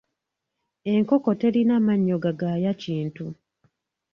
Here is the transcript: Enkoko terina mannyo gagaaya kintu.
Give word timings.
Enkoko 0.93 1.31
terina 1.41 1.75
mannyo 1.85 2.15
gagaaya 2.23 2.71
kintu. 2.83 3.25